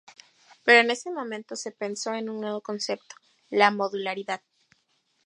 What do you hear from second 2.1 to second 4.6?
en un nuevo concepto: la modularidad.